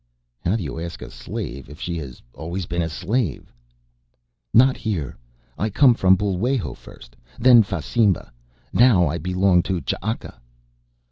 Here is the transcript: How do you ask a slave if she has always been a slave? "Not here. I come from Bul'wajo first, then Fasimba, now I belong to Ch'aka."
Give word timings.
How 0.43 0.55
do 0.55 0.63
you 0.63 0.79
ask 0.79 1.03
a 1.03 1.11
slave 1.11 1.69
if 1.69 1.79
she 1.79 1.95
has 1.99 2.23
always 2.33 2.65
been 2.65 2.81
a 2.81 2.89
slave? 2.89 3.53
"Not 4.51 4.75
here. 4.75 5.15
I 5.59 5.69
come 5.69 5.93
from 5.93 6.17
Bul'wajo 6.17 6.73
first, 6.75 7.15
then 7.37 7.61
Fasimba, 7.61 8.33
now 8.73 9.05
I 9.05 9.19
belong 9.19 9.61
to 9.61 9.79
Ch'aka." 9.79 10.41